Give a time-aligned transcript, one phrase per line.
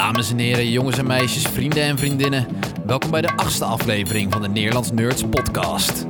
[0.00, 2.46] Dames en heren, jongens en meisjes, vrienden en vriendinnen.
[2.86, 6.06] Welkom bij de achtste aflevering van de Nederlands Nerds podcast.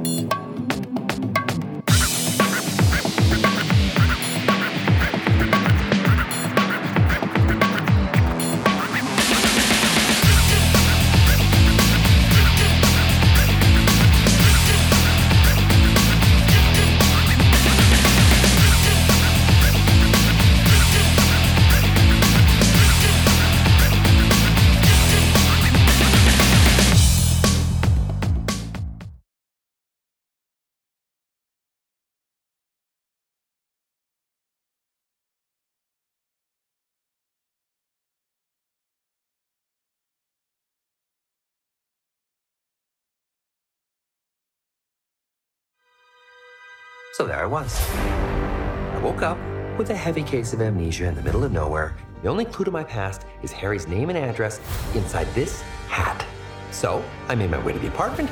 [47.21, 47.79] So there I was.
[47.93, 49.37] I woke up
[49.77, 51.95] with a heavy case of amnesia in the middle of nowhere.
[52.23, 54.59] The only clue to my past is Harry's name and address
[54.95, 56.25] inside this hat.
[56.71, 58.31] So I made my way to the apartment,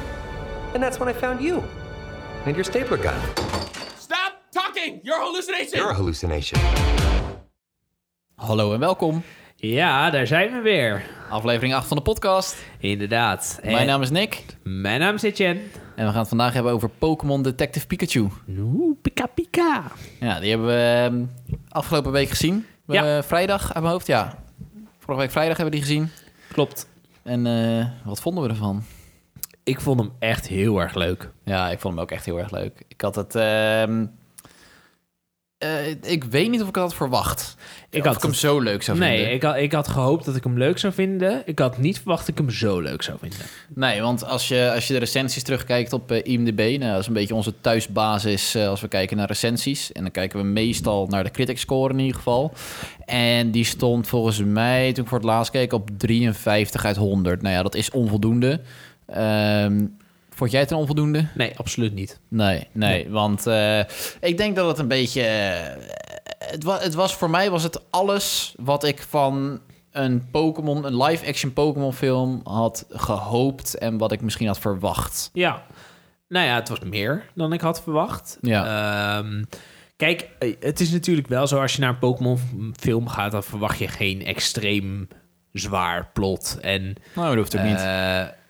[0.73, 1.63] and that's when I found you
[2.47, 3.21] and your stapler gun.
[3.99, 5.03] Stop talking!
[5.05, 5.79] You're a hallucination!
[5.79, 6.59] You're a hallucination.
[8.39, 9.23] Hallo en welkom.
[9.61, 11.03] Ja, daar zijn we weer.
[11.31, 12.57] Aflevering 8 van de podcast.
[12.79, 13.59] Inderdaad.
[13.63, 15.61] En Mijn naam is Nick mijn naam is Etienne.
[15.97, 18.29] en we gaan het vandaag hebben over Pokémon Detective Pikachu.
[18.59, 19.83] Oeh, pika pika.
[20.21, 21.25] Ja, die hebben we ehm,
[21.69, 22.67] afgelopen week gezien.
[22.85, 23.23] We Ja.
[23.23, 24.39] vrijdag uit mijn hoofd, ja.
[24.99, 26.11] Vorige week vrijdag hebben we die gezien.
[26.53, 26.89] Klopt.
[27.23, 28.83] En eh, wat vonden we ervan?
[29.65, 31.31] Ik vond hem echt heel erg leuk.
[31.45, 32.83] Ja, ik vond hem ook echt heel erg leuk.
[32.89, 33.35] Ik had het...
[33.35, 34.07] ehm,
[35.59, 37.57] eh, ik weet niet of ik het had verwacht.
[37.91, 39.17] Ik of had ik hem zo leuk zou vinden.
[39.17, 41.43] Nee, ik had, ik had gehoopt dat ik hem leuk zou vinden.
[41.45, 43.39] Ik had niet verwacht dat ik hem zo leuk zou vinden.
[43.75, 46.77] Nee, want als je, als je de recensies terugkijkt op eh, IMDb...
[46.79, 49.93] Nou, dat is een beetje onze thuisbasis eh, als we kijken naar recensies.
[49.93, 52.53] En dan kijken we meestal naar de critic score in ieder geval.
[53.05, 57.43] En die stond volgens mij, toen ik voor het laatst keek, op 53 uit 100.
[57.43, 58.61] Nou ja, dat is onvoldoende.
[59.07, 59.85] Ehm
[60.39, 61.27] vond jij het een onvoldoende?
[61.35, 62.21] Nee, absoluut niet.
[62.29, 63.79] Nee, nee, want eh,
[64.21, 65.23] ik denk dat het een beetje...
[65.23, 65.77] eh,
[66.39, 71.03] het, wa het was voor mij was het alles wat ik van een Pokémon, een
[71.03, 75.31] live-action Pokémon film had gehoopt en wat ik misschien had verwacht.
[75.33, 75.63] Ja.
[76.29, 78.39] Nou ja, het was meer dan ik had verwacht.
[78.41, 79.19] Ja.
[79.19, 79.45] Ehm,
[79.97, 81.61] kijk, eh, het is natuurlijk wel zo...
[81.61, 82.39] als je naar een Pokémon
[82.77, 83.33] film gaat...
[83.33, 85.09] dan verwacht je geen extreem
[85.53, 86.59] zwaar plot.
[86.61, 87.81] En Nou, dat hoeft ook niet.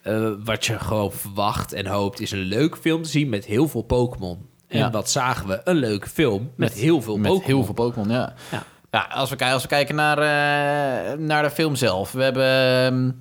[0.03, 3.69] Eh, wat je gewoon verwacht en hoopt is een leuke film te zien met heel
[3.69, 4.47] veel Pokémon.
[4.69, 4.91] En Ja.
[4.91, 5.61] wat zagen we?
[5.65, 7.47] Een leuke film met, heel veel Met Pokémon.
[7.47, 8.35] heel veel Pokémon, ja.
[8.51, 8.63] Ja.
[8.91, 12.13] Ja, als we, kijken- als we kijken naar, eh, naar de film zelf.
[12.13, 13.21] We hebben...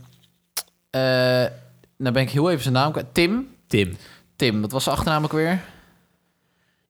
[0.89, 1.01] eh,
[1.97, 3.13] nou ben ik heel even zijn naam kwijt.
[3.13, 3.47] Tim.
[3.67, 3.97] Tim,
[4.35, 5.59] Tim, wat was zijn achternaam ook weer?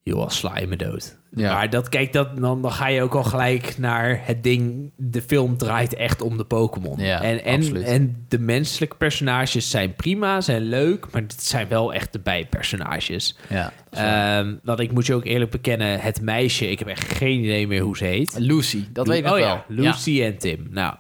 [0.08, 1.18] Joh, sla je me dood.
[1.36, 1.54] Ja.
[1.54, 4.92] Maar dat, kijk, dat, dan, dan ga je ook al gelijk naar het ding...
[4.96, 7.00] de film draait echt om de Pokémon.
[7.00, 7.84] Ja, en, en, absoluut.
[7.84, 11.08] en de menselijke personages zijn prima, zijn leuk...
[11.12, 13.38] maar het zijn wel echt de bijpersonages.
[13.50, 13.74] Ja.
[13.90, 16.00] Ehm want ik moet je ook eerlijk bekennen...
[16.00, 18.36] het meisje, ik heb echt geen idee meer hoe ze heet.
[18.38, 19.40] Lucy, dat weet ik oh wel.
[19.40, 20.68] ja, Lucy en Tim.
[20.70, 20.96] Nou,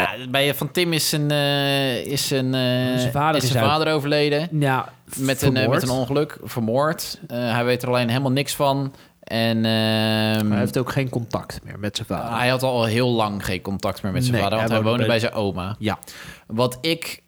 [0.00, 2.60] Ja, bij van Tim is zijn, eh, is zijn, eh,
[2.98, 4.48] Zijn vader is zijn uit- vader overleden.
[4.60, 7.20] ja, Met een, eh, met een ongeluk, vermoord.
[7.32, 8.94] Hij weet er alleen helemaal niks van.
[9.22, 12.38] En ehm, Hij heeft ook geen contact meer met zijn vader.
[12.38, 14.58] hij had al heel lang geen contact meer met zijn Nee, vader.
[14.58, 15.76] Want hij, woonde bij bij- zijn oma.
[15.78, 15.98] Ja,
[16.46, 17.22] Wat ik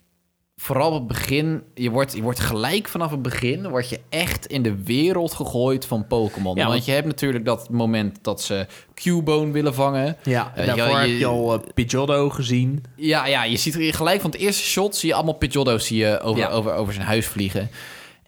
[0.61, 1.63] vooral op het begin...
[1.75, 3.69] Je wordt, je wordt gelijk vanaf het begin...
[3.69, 6.55] word je echt in de wereld gegooid van Pokémon.
[6.55, 10.17] Ja, want, want- je hebt natuurlijk dat moment dat ze Cubone willen vangen.
[10.23, 10.51] ja.
[10.55, 12.83] Eh, daarvoor je- heb je al uh, Pidgeotto gezien.
[12.95, 14.95] Ja, ja, je ziet gelijk van het eerste shot...
[14.95, 16.49] zie je allemaal Pidgeotto's zie je over, Ja.
[16.49, 17.69] over, over zijn huis vliegen.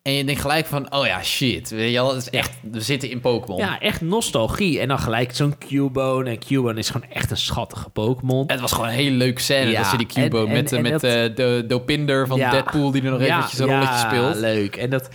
[0.01, 0.94] En je denkt gelijk van...
[0.94, 1.69] Oh ja, shit.
[1.69, 3.57] Weet je wel, het is echt, we zitten in Pokémon.
[3.59, 4.79] Ja, echt nostalgie.
[4.79, 6.29] En dan gelijk zo'n Cubone.
[6.29, 8.44] En Cubone is gewoon echt een schattige Pokémon.
[8.47, 9.69] Het was gewoon een hele leuke scène.
[9.69, 12.38] Ja, dat ze die Cubone en- met, en- met en eh, dat- de Dopinder van
[12.38, 12.51] Ja.
[12.51, 12.91] Deadpool...
[12.91, 14.35] die er nog eventjes een rolletje speelt.
[14.35, 14.75] leuk.
[14.75, 15.09] En dat,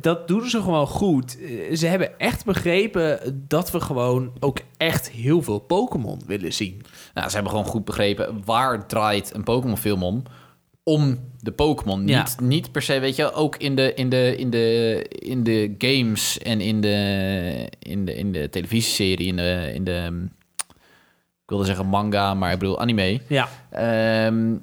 [0.00, 1.38] dat doen ze gewoon goed.
[1.40, 6.82] Eh, Ze hebben echt begrepen dat we gewoon ook echt heel veel Pokémon willen zien.
[7.14, 10.22] Nou, ze hebben gewoon goed begrepen waar draait een Pokémon film om.
[10.84, 12.00] Om de Pokémon.
[12.00, 12.26] Niet, Ja.
[12.42, 16.38] niet per se, weet je, ook in de, in de, in de, in de games
[16.38, 20.26] en in de, in de, in de televisieserie, in de, in de,
[21.42, 23.20] ik wilde zeggen manga, maar ik bedoel anime.
[23.28, 24.54] Ja, Ehm,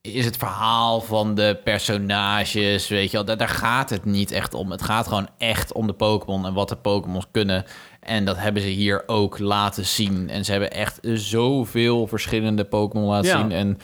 [0.00, 4.54] is het verhaal van de personages, weet je wel, daar, daar gaat het niet echt
[4.54, 4.70] om.
[4.70, 7.64] Het gaat gewoon echt om de Pokémon en wat de Pokémon kunnen.
[8.00, 10.28] En dat hebben ze hier ook laten zien.
[10.30, 13.38] En ze hebben echt zoveel verschillende Pokémon laten Ja.
[13.40, 13.52] zien.
[13.52, 13.78] En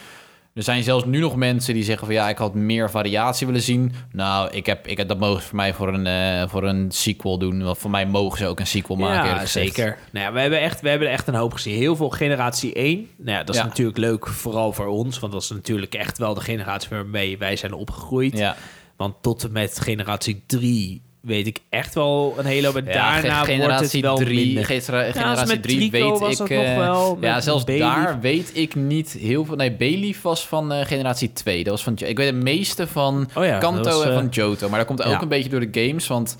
[0.58, 3.62] Er zijn zelfs nu nog mensen die zeggen van ja, ik had meer variatie willen
[3.62, 3.92] zien.
[4.12, 7.38] Nou, ik heb, ik heb dat mogen voor mij voor een, eh, voor een sequel
[7.38, 7.62] doen.
[7.62, 9.28] Want voor mij mogen ze ook een sequel maken.
[9.30, 9.98] ja, zeker.
[10.12, 11.74] Nou ja, we hebben, echt, we hebben echt een hoop gezien.
[11.76, 13.08] Heel veel generatie 1.
[13.16, 13.66] Nou ja, dat is Ja.
[13.66, 15.18] natuurlijk leuk, vooral voor ons.
[15.18, 18.38] Want dat is natuurlijk echt wel de generatie waarmee wij zijn opgegroeid.
[18.38, 18.56] Ja.
[18.96, 22.76] Want tot en met generatie 3 weet ik echt wel een hele hoop.
[22.76, 24.64] En Ja, daarna wordt het wel drie, minder.
[24.64, 26.38] genera- Ja, generatie met 3 Trico weet was ik...
[26.38, 27.94] dat nog eh, wel, ja, zelfs Bayleaf.
[27.94, 29.56] daar weet ik niet heel veel.
[29.56, 31.64] Nee, Bayleaf was van eh, generatie 2.
[31.64, 34.28] Dat was van, ik weet het meeste van Oh ja, Kanto was, en eh, van
[34.28, 34.68] Johto.
[34.68, 35.22] Maar dat komt ook ja.
[35.22, 36.06] een beetje door de games.
[36.06, 36.36] Want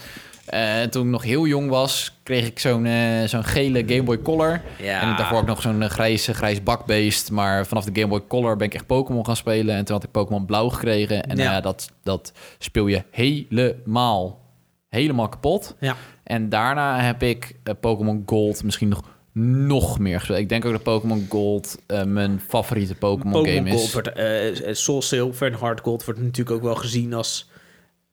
[0.47, 4.23] eh, toen ik nog heel jong was, kreeg ik zo'n eh, zo'n gele Game Boy
[4.23, 4.61] Color.
[4.83, 5.01] Ja.
[5.01, 7.31] En daarvoor ook nog zo'n eh, grijs, grijs bakbeest.
[7.31, 9.75] Maar vanaf de Game Boy Color ben ik echt Pokémon gaan spelen.
[9.77, 11.23] En toen had ik Pokémon Blauw gekregen.
[11.25, 11.43] En Ja.
[11.53, 11.61] ja.
[11.61, 14.39] dat, dat speel je helemaal,
[14.89, 15.77] helemaal kapot.
[15.81, 15.97] Ja.
[16.23, 19.03] En daarna heb ik eh, Pokémon Gold misschien nog,
[19.33, 20.39] nog meer gespeeld.
[20.39, 23.93] Ik denk ook dat Pokémon Gold eh, mijn favoriete Pokémon Pokémon game Gold is.
[23.93, 27.51] wordt, eh, Soul Silver en Hard Gold wordt natuurlijk ook wel gezien als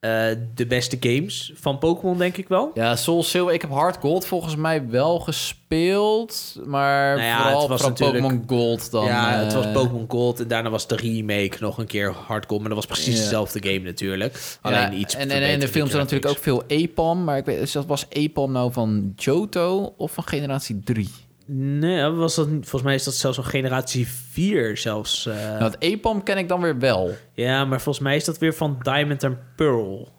[0.00, 0.10] eh,
[0.54, 2.70] de beste games van Pokémon, denk ik wel.
[2.74, 3.54] Ja, Soul Silver.
[3.54, 6.56] Ik heb Hard Gold volgens mij wel gespeeld.
[6.64, 9.04] Maar Nou ja, vooral, het was natuurlijk- Pokémon Gold dan.
[9.04, 12.44] ja, het was eh, Pokémon Gold en daarna was de remake nog een keer Hard
[12.46, 12.60] Gold.
[12.60, 13.22] Maar dat was precies Ja.
[13.22, 14.58] dezelfde game natuurlijk.
[14.62, 17.24] Ja, Alleen iets en, en, en in de verbeterde film zat natuurlijk ook veel EPAM.
[17.24, 21.10] Maar ik weet, dat was EPAM nou van Johto of van generatie 3?
[21.48, 25.26] Nee, was dat, volgens mij is dat zelfs al generatie 4 zelfs.
[25.26, 25.34] eh.
[25.34, 27.10] Nou, het EPAM ken ik dan weer wel.
[27.32, 30.14] ja, maar volgens mij is dat weer van Diamond en Pearl.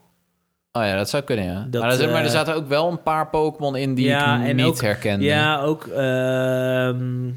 [0.72, 1.68] Oh ja, dat zou kunnen, ja.
[1.70, 4.44] Dat, maar, er, maar er eh, zaten ook wel een paar Pokémon in die Ja,
[4.44, 5.26] ik niet ook- herkende.
[5.26, 7.32] Ja, ook ehm,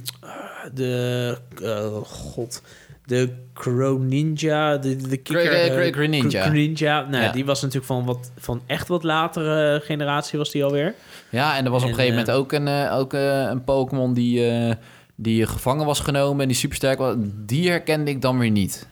[0.74, 1.36] de...
[1.62, 2.62] eh, God...
[3.10, 5.52] De Croninja, de, de kikker...
[5.52, 5.92] Eh.
[5.92, 7.06] Greninja.
[7.10, 7.32] Nou, Ja.
[7.32, 10.94] die was natuurlijk van, wat, van echt wat latere generatie was die alweer.
[11.30, 13.48] Ja, en er was op een En, gegeven eh, moment ook een, eh, ook, eh,
[13.50, 14.74] een Pokémon die, eh,
[15.16, 17.14] die gevangen was genomen en die super sterk was.
[17.46, 18.88] Die herkende ik dan weer niet.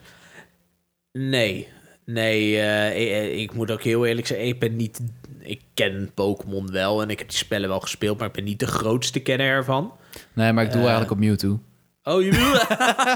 [1.13, 1.69] Nee,
[2.05, 5.01] nee, eh, ik, moet ook heel eerlijk zeggen, ik ben niet...
[5.41, 8.61] Ik ken Pokémon wel en ik heb die spellen wel gespeeld, maar ik ben niet
[8.61, 9.93] de grootste kenner ervan.
[10.33, 11.59] Nee, maar ik doe Eh, eigenlijk op Mewtwo.
[12.09, 12.67] Oh, je bedoelt...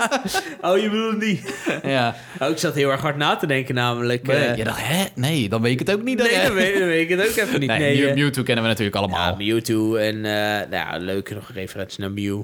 [0.73, 1.55] oh, je bedoelt niet.
[1.83, 2.15] Ja.
[2.41, 4.27] Oh, ik zat heel erg hard na te denken namelijk.
[4.27, 5.05] Maar eh, je dacht, hè?
[5.15, 6.19] Nee, dan weet ik het ook niet.
[6.19, 7.69] dan, nee, dan weet, dan weet ik het ook even niet.
[7.69, 9.31] Nee, Nee, Mew- eh, Mewtwo kennen we natuurlijk allemaal.
[9.31, 12.41] Ja, Mewtwo en uh, nou leuke nog referentie naar Mew.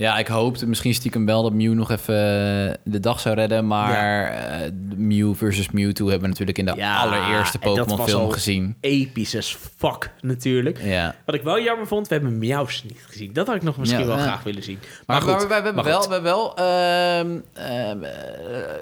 [0.00, 3.66] Ja, ik hoopte misschien stiekem wel dat Mew nog even eh, de dag zou redden.
[3.66, 7.96] Maar eh, Mew versus Mewtwo hebben we natuurlijk in de Ja, allereerste en dat Pokémon
[7.98, 8.76] was film al- gezien.
[8.80, 10.78] Episch as fuck natuurlijk.
[10.82, 11.14] Ja.
[11.24, 13.32] Wat ik wel jammer vond, we hebben Meows niet gezien.
[13.32, 14.22] Dat had ik nog misschien Ja, wel ja.
[14.22, 14.78] graag willen zien.
[14.80, 16.06] Maar, Maar, goed, we, we hebben maar wel, goed.
[16.06, 18.10] we hebben wel ehm, ehm, eh,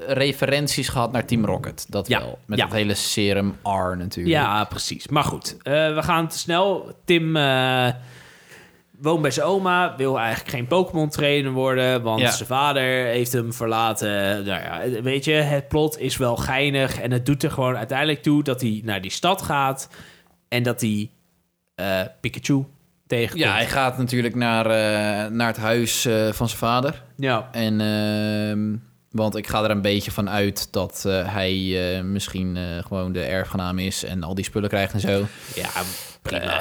[0.07, 1.87] referenties gehad naar Team Rocket.
[1.89, 2.39] Dat Ja, wel.
[2.47, 2.65] Met ja.
[2.65, 4.37] het hele serum R natuurlijk.
[4.37, 5.09] Ja, precies.
[5.09, 6.97] Maar goed, we gaan te snel.
[7.05, 7.37] Tim
[9.01, 12.31] woont bij zijn oma, wil eigenlijk geen Pokémon trainer worden, want Ja.
[12.31, 14.45] zijn vader heeft hem verlaten.
[14.45, 18.23] Nou ja, weet je, het plot is wel geinig en het doet er gewoon uiteindelijk
[18.23, 19.89] toe dat hij naar die stad gaat
[20.49, 21.11] en dat hij
[21.75, 22.65] eh, Pikachu
[23.07, 23.43] tegenkomt.
[23.45, 27.03] Ja, hij gaat natuurlijk naar, eh, naar het huis eh, van zijn vader.
[27.17, 27.49] ja.
[27.53, 28.77] En, ehm,
[29.11, 34.05] want ik ga er een beetje van uit dat hij misschien gewoon de erfgenaam is
[34.05, 35.25] en al die spullen krijgt en zo.
[35.55, 35.69] ja,
[36.26, 36.61] prima.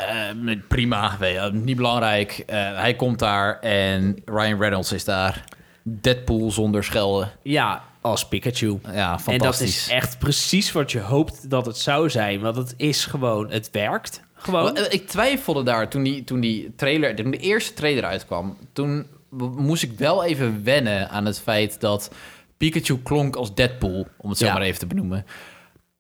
[0.52, 2.44] Eh, prima, je, niet belangrijk.
[2.48, 5.44] Eh, hij komt daar en Ryan Reynolds is daar.
[5.84, 7.32] Deadpool zonder schelden.
[7.44, 8.80] ja, als Pikachu.
[8.84, 9.70] Ja, En dat fantastisch.
[9.86, 12.40] is echt precies wat je hoopt dat het zou zijn.
[12.40, 14.76] Want het is gewoon, het werkt gewoon.
[14.78, 18.58] Eh, Ik twijfelde daar toen die, toen die trailer, toen de eerste trailer uitkwam.
[18.74, 19.08] Toen
[19.56, 22.12] moest ik wel even wennen aan het feit dat
[22.58, 24.54] Pikachu klonk als Deadpool, om het zo Ja.
[24.54, 25.26] maar even te benoemen.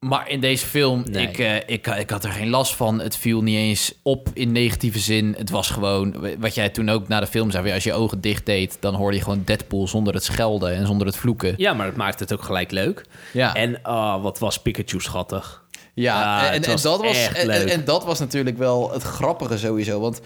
[0.08, 1.28] Maar in deze film, Nee.
[1.28, 3.02] ik, eh, ik, ik had er geen last van.
[3.02, 5.36] Het viel niet eens op in negatieve zin.
[5.38, 8.22] Het was gewoon, wat jij toen ook na de film zei, als je je ogen
[8.22, 11.54] dicht deed, dan hoorde je gewoon Deadpool zonder het schelden en zonder het vloeken.
[11.58, 13.06] Ja, maar dat maakt het ook gelijk leuk.
[13.34, 13.54] Ja.
[13.54, 15.64] En ah, wat was Pikachu schattig.
[15.94, 19.04] Ja, Ja, en, het en, was dat was, en, en dat was natuurlijk wel het
[19.04, 20.00] grappige sowieso.
[20.00, 20.22] Want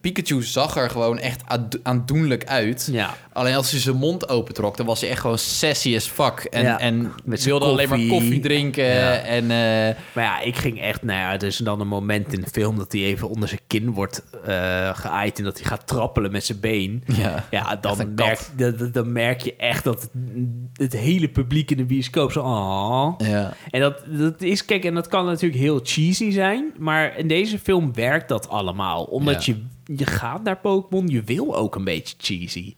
[0.00, 1.42] Pikachu zag er gewoon echt
[1.82, 2.88] aandoenlijk uit.
[2.92, 3.14] Ja.
[3.32, 6.38] Alleen als hij zijn mond opentrok, dan was hij echt gewoon sassy as fuck.
[6.50, 8.40] En, Ja, en wilde alleen maar koffie.
[8.40, 8.84] drinken.
[8.84, 9.12] Ja.
[9.12, 11.02] En eh, Maar ja, ik ging echt...
[11.02, 13.60] Nou ja, er is dan een moment in de film dat hij even onder zijn
[13.66, 15.38] kin wordt eh geaaid...
[15.38, 17.04] en dat hij gaat trappelen met zijn been.
[17.06, 17.44] ja.
[17.50, 20.10] Ja, dan merk, dan, dan- merk je echt dat het,
[20.72, 22.40] het hele publiek in de bioscoop zo...
[22.40, 23.52] "Aw." Ja.
[23.70, 27.58] En dat, dat is, kijk, en dat kan natuurlijk heel cheesy zijn, maar in deze
[27.58, 29.02] film werkt dat allemaal.
[29.04, 32.76] Omdat je, je gaat naar Pokémon, je wil ook een beetje cheesy.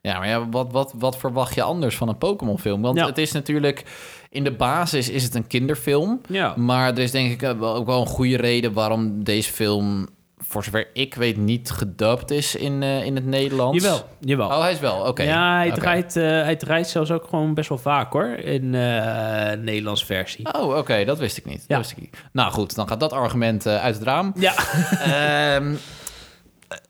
[0.00, 2.82] Ja, maar ja, wat, wat, wat verwacht je anders van een Pokémon-film?
[2.82, 3.06] Want Ja.
[3.06, 3.84] het is natuurlijk...
[4.30, 6.20] In de basis is het een kinderfilm.
[6.28, 6.54] Ja.
[6.56, 10.88] Maar er is denk ik ook wel een goede reden waarom deze film voor zover
[10.92, 13.84] ik weet, niet gedubt is in, eh, in het Nederlands.
[13.84, 14.48] Jawel, jawel.
[14.48, 15.22] Oh, hij is wel, oké.
[15.22, 19.52] Ja, hij, draait, eh, hij draait zelfs ook gewoon best wel vaak hoor, in eh
[19.58, 20.54] Nederlands versie.
[20.54, 21.58] Oh, oké, dat wist ik niet.
[21.60, 21.64] Ja.
[21.66, 22.16] Dat wist ik niet.
[22.32, 24.32] Nou goed, dan gaat dat argument uit het raam.
[24.36, 24.54] Ja,
[25.00, 25.74] Ehm,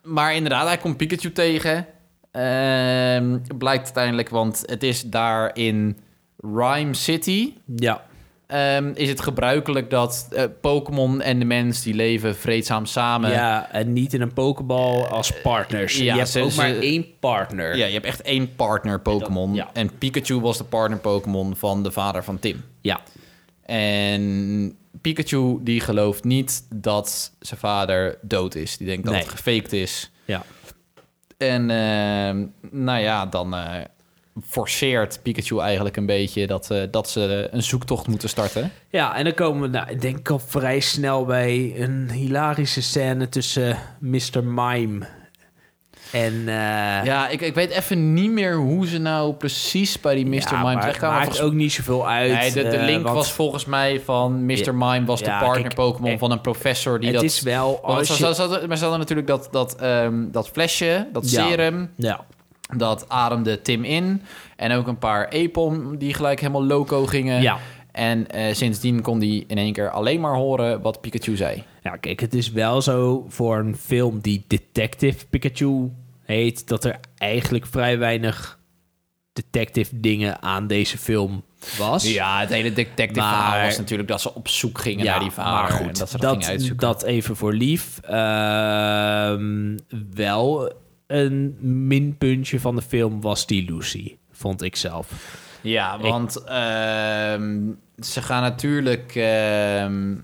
[0.03, 1.87] maar inderdaad, hij komt Pikachu tegen.
[2.31, 5.99] Ehm, blijkt uiteindelijk, want het is daar in
[6.37, 7.53] Rhyme City.
[7.77, 8.07] ja.
[8.47, 13.31] Ehm, is het gebruikelijk dat eh, Pokémon en de mens die leven vreedzaam samen.
[13.31, 15.97] ja, en niet in een pokeball als partners.
[15.99, 17.77] ja, je hebt ze- ook maar ze- één partner.
[17.77, 19.55] Ja, je hebt echt één partner Pokémon.
[19.55, 19.69] ja.
[19.73, 22.65] En Pikachu was de partner Pokémon van de vader van Tim.
[22.81, 23.01] ja.
[23.63, 28.77] En Pikachu die gelooft niet dat zijn vader dood is.
[28.77, 29.23] Die denkt dat Nee.
[29.23, 30.11] het gefaked is.
[30.25, 30.43] ja.
[31.37, 33.85] En ehm, nou ja, dan eh,
[34.47, 38.73] forceert Pikachu eigenlijk een beetje dat, eh, dat ze een zoektocht moeten starten.
[38.91, 43.29] Ja, en dan komen we, nou, ik denk al vrij snel bij een hilarische scène
[43.29, 44.45] tussen Mr.
[44.45, 45.07] Mime
[46.13, 46.33] en...
[46.49, 50.35] eh, Ja, ik, ik weet even niet meer hoe ze nou precies bij die Mr.
[50.35, 51.17] ja, Mime terechtkwamen.
[51.19, 52.33] maakt Volgens- ook niet zoveel uit.
[52.33, 54.53] Nee, de, de eh, link want was volgens mij van Mr.
[54.65, 54.73] Ja.
[54.73, 57.25] Mime was de partner Pokémon eh, van een professor die het dat...
[57.25, 61.91] is wel als ze, maar ze hadden natuurlijk dat, dat, ehm, dat flesje, dat serum,
[61.97, 62.21] Ja,
[62.77, 64.23] dat ademde Tim in.
[64.57, 67.43] En ook een paar Epom die gelijk helemaal loco gingen.
[67.43, 67.59] ja.
[67.93, 71.65] En sindsdien kon hij in één keer alleen maar horen wat Pikachu zei.
[71.89, 75.91] Ja, kijk, het is wel zo voor een film die Detective Pikachu
[76.25, 78.59] heet, dat er eigenlijk vrij weinig
[79.33, 81.45] detective dingen aan deze film
[81.79, 82.13] was.
[82.13, 85.31] Ja, het hele detective Maar- verhaal was natuurlijk dat ze op zoek gingen naar die
[85.31, 85.53] vader.
[85.53, 87.99] maar en goed, dat ze dat, dat, gingen dat even voor lief.
[87.99, 89.79] Ehm,
[90.15, 90.73] wel
[91.07, 95.37] een minpuntje van de film was die Lucy, vond ik zelf.
[95.61, 97.59] Ja, want ehm,
[97.99, 100.15] ze gaan natuurlijk ehm,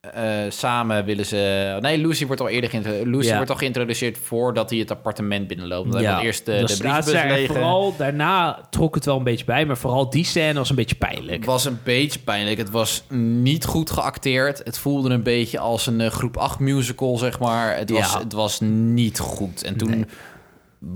[0.00, 1.76] eh, samen willen ze.
[1.80, 3.36] Nee, Lucy wordt al eerder geïntro- Lucy Ja.
[3.36, 5.92] wordt al geïntroduceerd voordat hij het appartement binnenloopt.
[5.92, 6.20] Dan ja.
[6.20, 7.46] eerst de, brievenbus leeg.
[7.46, 10.96] Vooral daarna trok het wel een beetje bij, maar vooral die scène was een beetje
[10.96, 11.36] pijnlijk.
[11.36, 12.58] Het was een beetje pijnlijk.
[12.58, 13.02] Het was
[13.42, 14.58] niet goed geacteerd.
[14.64, 17.76] Het voelde een beetje als een eh, groep 8 musical, zeg maar.
[17.76, 18.18] Het was, Ja.
[18.18, 19.62] het was niet goed.
[19.62, 20.04] En toen Nee.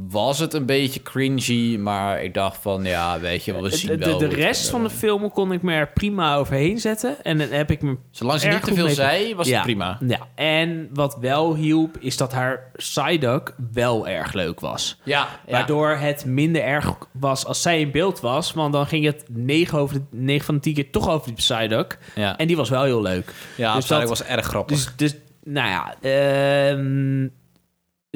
[0.09, 3.97] Was het een beetje cringy, maar ik dacht van, ja, weet je we zien de,
[3.97, 4.19] de, wel.
[4.19, 7.25] de rest van de film kon ik me er prima overheen zetten.
[7.25, 9.99] En dan heb ik me Zolang ze niet te veel zei, was ja, het prima.
[10.07, 15.01] Ja, en wat wel hielp, is dat haar Psyduck wel erg leuk was.
[15.03, 18.53] Ja, Waardoor het minder erg was als zij in beeld was.
[18.53, 21.37] Want dan ging het 9, over de, 9 van de 10 keer toch over die
[21.37, 21.99] Psyduck.
[22.15, 23.33] Ja, En die was wel heel leuk.
[23.57, 24.77] ja dus dat- was erg grappig.
[24.77, 27.27] Dus, dus nou ja, ehm,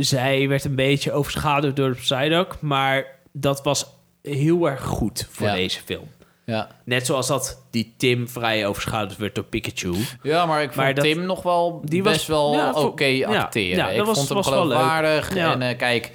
[0.05, 2.61] zij werd een beetje overschaduwd door Psyduck.
[2.61, 3.87] Maar dat was
[4.23, 5.55] heel erg goed voor Ja.
[5.55, 6.09] deze film.
[6.45, 6.69] ja.
[6.85, 9.95] Net zoals dat die Tim vrij overschaduwd werd door Pikachu.
[10.23, 13.05] ja, maar ik vond Maar dat- Tim nog wel die best was- wel ja, oké
[13.05, 13.77] ja, acteren.
[13.77, 14.77] ja, ik dat vond hem was wel leuk.
[14.77, 15.35] geloofwaardig.
[15.35, 15.53] Ja.
[15.53, 16.13] En eh, kijk,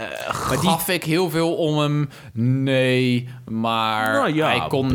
[0.00, 2.08] eh, Maar die- ik heel veel om hem?
[2.32, 4.90] Nee, maar Nou ja, hij, kon,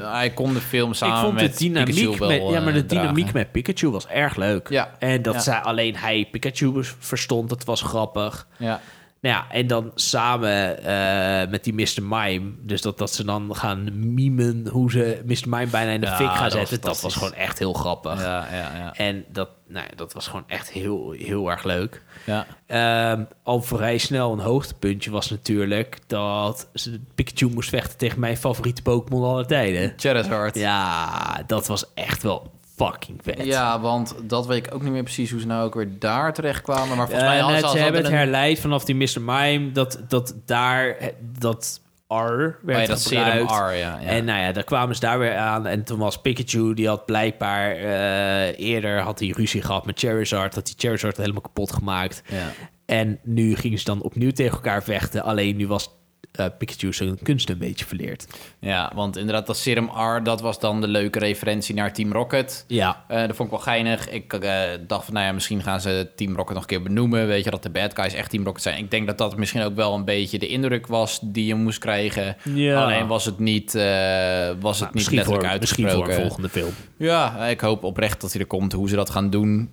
[0.00, 2.72] hij kon de film samen ik vond met de dynamiek Pikachu wel met, ja, maar
[2.72, 3.32] de eh, dynamiek dragen.
[3.38, 4.68] met Pikachu was erg leuk.
[4.68, 4.90] Ja.
[4.98, 8.46] En dat zij alleen hij Pikachu verstond, dat was grappig.
[8.58, 8.80] Ja.
[9.24, 12.02] Nou ja, en dan samen eh, met die Mr.
[12.02, 12.52] Mime.
[12.60, 15.48] Dus dat, dat ze dan gaan mimen hoe ze Mr.
[15.48, 16.80] Mime bijna in de Ja, fik gaan zetten.
[16.80, 18.20] Dat was gewoon echt heel grappig.
[18.22, 18.94] Ja, ja, ja.
[18.94, 22.02] En dat, nou ja, dat was gewoon echt heel, heel erg leuk.
[22.26, 22.46] ja.
[22.66, 28.36] Ehm, al vrij snel een hoogtepuntje was natuurlijk dat ze- Pikachu moest vechten tegen mijn
[28.36, 29.92] favoriete Pokémon aller tijden.
[29.96, 30.54] Charizard.
[30.54, 33.44] Ja, dat was echt wel fucking vet.
[33.44, 36.32] Ja, want dat weet ik ook niet meer precies hoe ze nou ook weer daar
[36.34, 36.96] terecht kwamen.
[36.96, 38.16] Maar volgens Eh, mij net, ze ze hebben het een...
[38.18, 39.20] herleid vanaf die Mr.
[39.20, 43.50] Mime, dat, dat daar eh, dat R werd Oh ja, dat gebruikt.
[43.50, 43.72] R, ja.
[43.76, 44.00] ja.
[44.00, 45.66] En nou ja, daar kwamen ze daar weer aan.
[45.66, 50.54] En toen was Pikachu, die had blijkbaar eh, eerder had hij ruzie gehad met Charizard.
[50.54, 52.22] Dat die Charizard helemaal kapot gemaakt.
[52.28, 52.52] ja.
[52.86, 55.22] En nu gingen ze dan opnieuw tegen elkaar vechten.
[55.22, 55.90] Alleen nu was
[56.34, 58.26] eh, Pikachu zijn kunst een beetje verleerd.
[58.58, 62.64] ja, want inderdaad, dat serum R, dat was dan de leuke referentie naar Team Rocket.
[62.68, 64.08] Ja, Eh, dat vond ik wel geinig.
[64.08, 67.26] Ik eh, dacht van, nou ja, misschien gaan ze Team Rocket nog een keer benoemen.
[67.26, 68.78] Weet je, dat de bad guys echt Team Rocket zijn.
[68.78, 71.78] Ik denk dat dat misschien ook wel een beetje de indruk was die je moest
[71.78, 72.36] krijgen.
[72.42, 72.82] Ja.
[72.84, 75.96] Alleen was het niet, was het niet misschien, letterlijk voor, misschien uitgesproken.
[76.04, 76.72] voor een volgende film.
[76.96, 78.72] Ja, ik hoop oprecht dat hij er komt.
[78.72, 79.70] Hoe ze dat gaan doen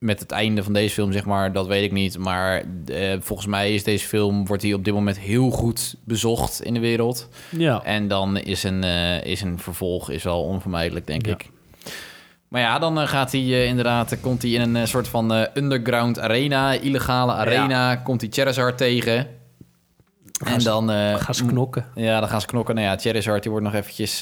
[0.00, 2.18] met het einde van deze film, zeg maar, dat weet ik niet.
[2.18, 6.62] Maar eh, volgens mij is deze film, wordt hij op dit moment heel goed bezocht
[6.62, 7.28] in de wereld.
[7.50, 7.82] Ja.
[7.84, 11.32] En dan is een, eh, is een vervolg is wel onvermijdelijk, denk Ja.
[11.32, 11.50] ik.
[12.48, 16.18] Maar ja, dan eh, gaat hij eh, inderdaad, komt hij in een soort van underground
[16.18, 19.26] arena, illegale arena, komt hij Charizard tegen.
[20.44, 20.88] Gaan en dan...
[21.18, 21.86] Gaan ze knokken.
[21.94, 22.74] ja, dan gaan ze knokken.
[22.74, 24.20] Nou ja, Charizard die wordt nog eventjes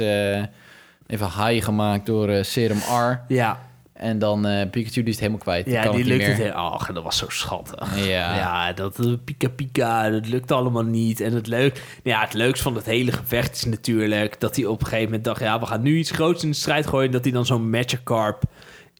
[1.06, 3.20] even high gemaakt door Serum R.
[3.28, 3.67] Ja,
[3.98, 5.66] En dan eh, Pikachu die is het helemaal kwijt.
[5.66, 6.46] Ja, kan die het niet lukt het meer.
[6.46, 6.56] heel...
[6.56, 8.06] Ach, dat was zo schattig.
[8.06, 8.36] Ja.
[8.38, 11.20] Ja, dat eh, pika pika, dat lukt allemaal niet.
[11.20, 14.80] En het leuk, ja, het leukste van het hele gevecht is natuurlijk dat hij op
[14.80, 17.24] een gegeven moment dacht, ja, we gaan nu iets groots in de strijd gooien, dat
[17.24, 18.42] hij dan zo'n Magikarp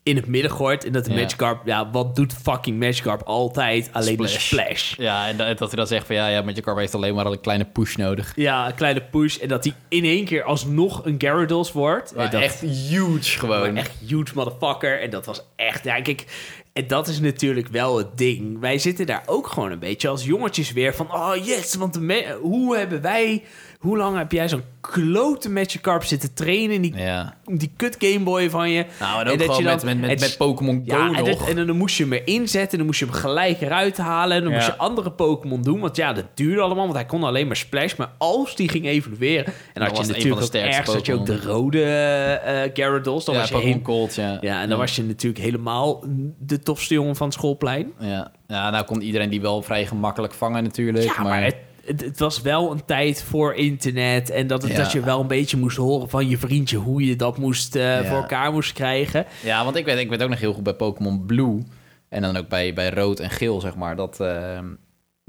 [0.03, 1.21] in het midden gooit en dat de Ja.
[1.21, 3.89] Magikarp, ja, wat doet fucking Magikarp altijd?
[3.93, 4.47] Alleen een Splash.
[4.47, 4.95] splash.
[4.97, 7.41] Ja, en dat, dat hij dan zegt van ja, ja, car heeft alleen maar een
[7.41, 8.33] kleine push nodig.
[8.37, 12.15] Ja, een kleine push en dat hij in één keer alsnog een Gyarados wordt.
[12.15, 13.77] Dat, echt huge gewoon.
[13.77, 15.01] Echt huge motherfucker.
[15.01, 16.25] En dat was echt, ja, kijk.
[16.73, 18.61] En dat is natuurlijk wel het ding.
[18.61, 21.15] Wij zitten daar ook gewoon een beetje als jongetjes weer van...
[21.15, 23.45] Oh yes, want de hoe hebben wij...
[23.79, 26.83] Hoe lang heb jij zo'n klote Magikarp zitten trainen?
[26.83, 27.35] Die, Ja.
[27.45, 28.87] die kut Gameboy van je.
[29.01, 31.49] Nou, en ook dat je dan- met, met, met, met Pokémon Go ja, en, dat-
[31.49, 32.71] en dan moest je hem erin zetten.
[32.71, 34.37] En dan moest je hem gelijk eruit halen.
[34.37, 35.81] En dan moest je andere Pokémon doen.
[35.81, 36.85] Want ja, dat duurde allemaal.
[36.85, 37.95] Want hij kon alleen maar Splash.
[37.97, 39.47] Maar als die ging evolueren...
[39.47, 41.27] En dan had was je het een van natuurlijk de ook ergens had je ook
[41.27, 43.25] de rode Gyarados.
[43.25, 44.39] Dan ja, was je Pokémon Gold, ja.
[44.41, 46.05] ja, en dan was je natuurlijk helemaal
[46.39, 47.93] de tofste jongen van het schoolplein.
[47.99, 48.31] Ja.
[48.47, 51.05] ja, nou kon iedereen die wel vrij gemakkelijk vangen natuurlijk.
[51.05, 51.57] Ja, maar het,
[51.89, 54.31] het, het was wel een tijd voor internet.
[54.31, 54.77] En dat, het, Ja.
[54.77, 56.77] dat je wel een beetje moest horen van je vriendje...
[56.77, 58.05] hoe je dat moest, eh, Ja.
[58.05, 59.27] voor elkaar moest krijgen.
[59.43, 61.63] Ja, want ik weet, ik weet ook nog heel goed bij Pokémon Blue.
[62.09, 63.97] En dan ook bij, bij rood en geel, zeg maar.
[63.97, 64.65] Dat ehm,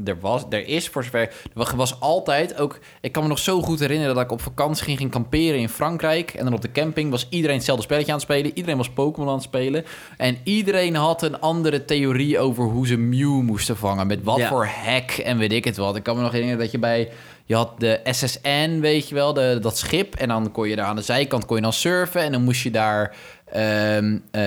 [0.06, 1.20] er was, er is voor zover.
[1.20, 2.80] Er was- altijd ook.
[3.02, 5.70] Ik kan me nog zo goed herinneren dat ik op vakantie ging, ging kamperen in
[5.70, 6.34] Frankrijk.
[6.34, 8.52] En dan op de camping was iedereen hetzelfde spelletje aan het spelen.
[8.54, 9.86] Iedereen was Pokémon aan het spelen.
[10.18, 14.08] En iedereen had een andere theorie over hoe ze Mew moesten vangen.
[14.08, 14.48] Met wat Ja.
[14.48, 15.96] voor hack en weet ik het wat.
[15.96, 17.10] Ik kan me nog herinneren dat je bij.
[17.46, 20.16] Je had de SSN, weet je wel, de, dat schip.
[20.16, 22.22] En dan kon je daar aan de zijkant kon je dan surfen.
[22.22, 23.16] En dan moest je daar
[23.46, 24.44] ehm, eh,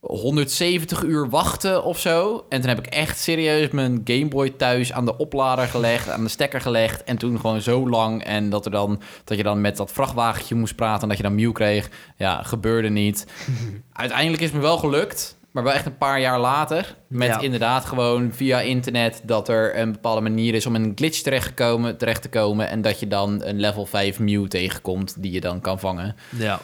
[0.00, 2.44] 170 uur wachten of zo.
[2.48, 6.22] En toen heb ik echt serieus mijn Game Boy thuis aan de oplader gelegd, aan
[6.22, 7.04] de stekker gelegd.
[7.04, 8.24] En toen gewoon zo lang.
[8.24, 11.22] En dat, er dan, dat je dan met dat vrachtwagentje moest praten en dat je
[11.22, 11.90] dan Mew kreeg.
[12.16, 13.26] Ja, gebeurde niet.
[13.92, 15.38] Uiteindelijk is het me wel gelukt.
[15.50, 16.96] Maar wel echt een paar jaar later.
[17.08, 17.40] Met Ja.
[17.40, 21.46] inderdaad gewoon via internet dat er een bepaalde manier is om in een glitch terecht,
[21.46, 22.68] gekomen, terecht te komen.
[22.68, 26.16] En dat je dan een level 5 Mew tegenkomt die je dan kan vangen.
[26.36, 26.60] Ja.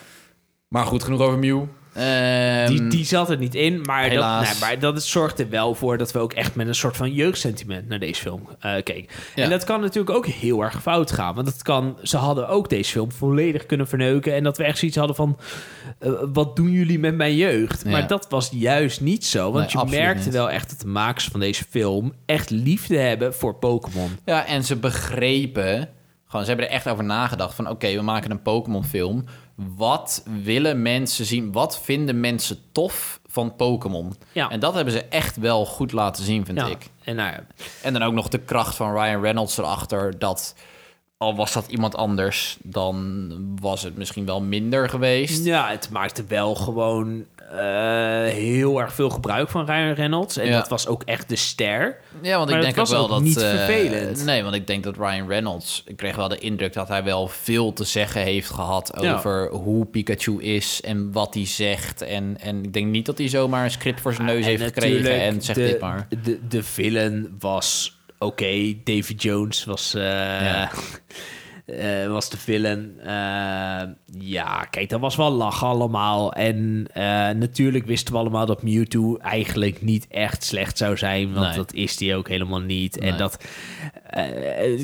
[0.69, 1.62] Maar goed, genoeg over Mew.
[1.97, 5.75] Ehm, Die, die zat er niet in, maar dat, nee, maar dat zorgt er wel
[5.75, 9.07] voor dat we ook echt met een soort van jeugdsentiment naar deze film eh, keken.
[9.35, 9.45] Ja.
[9.45, 11.35] En dat kan natuurlijk ook heel erg fout gaan.
[11.35, 14.35] Want dat kan, ze hadden ook deze film volledig kunnen verneuken.
[14.35, 15.38] En dat we echt zoiets hadden van:
[15.99, 17.83] eh, wat doen jullie met mijn jeugd?
[17.85, 17.90] Ja.
[17.90, 19.53] Maar dat was juist niet zo.
[19.53, 20.33] Want Nee, je merkte niet.
[20.33, 24.11] wel echt dat de makers van deze film echt liefde hebben voor Pokémon.
[24.25, 25.88] Ja, en ze begrepen...
[26.29, 27.68] Gewoon, ze hebben er echt over nagedacht van...
[27.70, 29.25] oké, we maken een Pokémon-film.
[29.57, 31.53] Wat willen mensen zien?
[31.53, 34.16] Wat vinden mensen tof van Pokémon?
[34.33, 34.51] Ja.
[34.51, 36.66] En dat hebben ze echt wel goed laten zien, vind Ja.
[36.66, 36.87] ik.
[37.05, 37.47] En nou ja,
[37.83, 40.19] En dan ook nog de kracht van Ryan Reynolds erachter...
[40.19, 40.55] dat
[41.18, 42.57] al was dat iemand anders...
[42.62, 45.44] dan was het misschien wel minder geweest.
[45.44, 47.59] Ja, het maakte wel gewoon eh,
[48.24, 50.37] heel erg veel gebruik van Ryan Reynolds.
[50.37, 50.59] En Ja.
[50.59, 51.98] dat was ook echt de ster.
[52.22, 53.20] Ja, want Maar ik denk ook wel ook dat...
[53.22, 54.24] niet eh, vervelend.
[54.24, 55.83] nee, want ik denk dat Ryan Reynolds...
[55.87, 58.98] Ik kreeg wel de indruk dat hij wel veel te zeggen heeft gehad...
[59.00, 59.14] Ja.
[59.14, 62.02] over hoe Pikachu is en wat hij zegt.
[62.02, 64.62] En, en ik denk niet dat hij zomaar een script voor zijn neus En heeft
[64.62, 65.20] gekregen...
[65.20, 66.09] en zegt de, dit maar.
[66.22, 68.74] De, de villain was oké.
[68.85, 70.70] Davy Jones was, Ja.
[71.66, 72.94] eh, was de villain.
[73.00, 73.83] Eh,
[74.18, 76.33] ja, kijk, dat was wel lachen allemaal.
[76.33, 81.33] En eh, natuurlijk wisten we allemaal dat Mewtwo eigenlijk niet echt slecht zou zijn.
[81.33, 81.57] Want Nee.
[81.57, 82.98] dat is hij ook helemaal niet.
[82.98, 83.44] En dat...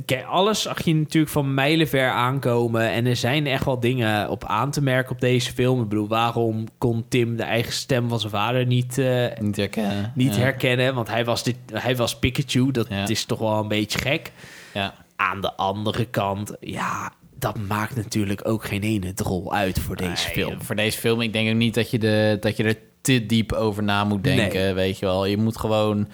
[0.05, 2.91] kijk, alles zag je natuurlijk van mijlenver aankomen.
[2.91, 5.83] En er zijn echt wel dingen op aan te merken op deze film.
[5.83, 8.97] Ik bedoel, waarom kon Tim de eigen stem van zijn vader niet...
[9.41, 10.13] Niet herkennen.
[10.15, 10.41] niet ja.
[10.41, 12.71] herkennen, want hij was, dit, hij was Pikachu.
[12.71, 13.07] Dat Ja.
[13.09, 14.33] is toch wel een beetje gek.
[14.75, 14.95] Ja.
[15.31, 20.27] Aan de andere kant, ja, dat maakt natuurlijk ook geen ene drol uit voor deze
[20.27, 20.63] Nee, film.
[20.63, 23.53] Voor deze film, ik denk ook niet dat je, de, dat je er te diep
[23.53, 24.73] over na moet denken, Nee.
[24.75, 25.25] weet je wel.
[25.27, 26.09] Je moet gewoon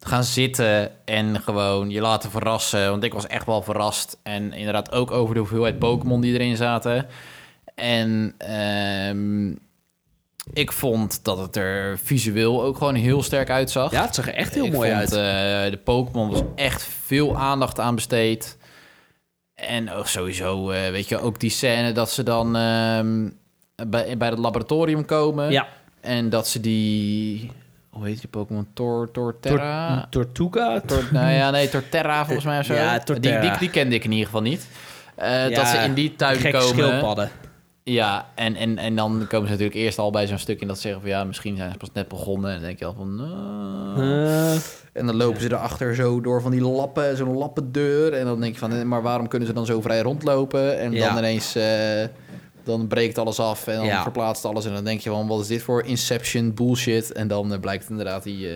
[0.00, 2.90] gaan zitten en gewoon je laten verrassen.
[2.90, 4.18] Want ik was echt wel verrast.
[4.22, 7.06] En inderdaad ook over de hoeveelheid Pokémon die erin zaten.
[7.74, 9.54] En ehm,
[10.52, 13.90] ik vond dat het er visueel ook gewoon heel sterk uitzag.
[13.90, 15.10] Ja, het zag er echt heel ik mooi vond, uit.
[15.12, 18.58] eh, de Pokémon was echt veel aandacht aan besteed.
[19.54, 23.28] En sowieso, eh, weet je, ook die scène dat ze dan ehm,
[23.88, 25.50] bij, bij het laboratorium komen.
[25.50, 25.68] ja,
[26.00, 27.50] En dat ze die...
[27.90, 28.66] Hoe heet die Pokémon?
[28.74, 30.06] Tor, Torterra?
[30.10, 30.80] Tortuga?
[30.80, 32.74] Tor, nou ja, nee, Torterra volgens mij of zo.
[32.74, 33.40] Ja, die, Torterra.
[33.40, 34.66] die, die kende ik in ieder geval niet.
[35.14, 36.62] Eh, Ja, dat ze in die tuin komen.
[36.68, 37.30] schildpadden.
[37.84, 40.76] Ja, en, en, en dan komen ze natuurlijk eerst al bij zo'n stuk in dat
[40.76, 42.50] ze zeggen van ja, misschien zijn ze pas net begonnen.
[42.50, 43.14] En dan denk je al van.
[43.16, 44.00] nou.
[44.02, 44.52] Eh,
[44.92, 48.12] En dan lopen ze erachter zo door van die lappen, zo'n lappendeur.
[48.12, 50.78] En dan denk je van, eh, maar waarom kunnen ze dan zo vrij rondlopen?
[50.78, 51.08] En Ja.
[51.08, 52.04] dan ineens, eh,
[52.64, 54.02] dan breekt alles af en dan Ja.
[54.02, 54.64] verplaatst alles.
[54.66, 57.12] En dan denk je van, wat is dit voor Inception bullshit?
[57.12, 58.48] En dan blijkt inderdaad die,